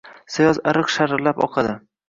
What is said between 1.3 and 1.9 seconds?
oqadi.